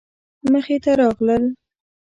مخې 0.51 0.77
ته 0.83 0.91
راغلل. 0.99 1.43